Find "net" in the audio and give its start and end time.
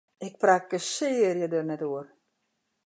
1.69-1.81